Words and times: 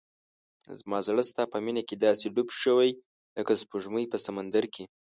زما 0.79 0.97
زړه 1.07 1.23
ستا 1.29 1.43
په 1.53 1.57
مینه 1.65 1.81
کې 1.87 1.95
داسې 2.05 2.25
ډوب 2.35 2.49
شوی 2.61 2.89
لکه 3.37 3.51
سپوږمۍ 3.61 4.05
په 4.11 4.17
سمندر 4.25 4.63
کې. 4.73 4.83